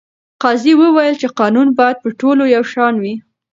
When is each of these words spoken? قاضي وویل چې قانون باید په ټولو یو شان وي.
قاضي 0.41 0.73
وویل 0.77 1.15
چې 1.21 1.27
قانون 1.39 1.67
باید 1.79 1.97
په 2.03 2.09
ټولو 2.19 2.43
یو 2.55 2.63
شان 2.73 2.93
وي. 3.03 3.15